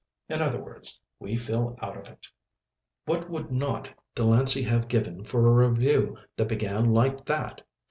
[0.27, 2.25] In other words, we feel out of it."
[3.05, 7.61] What would not Delancey have given for a review that began like that!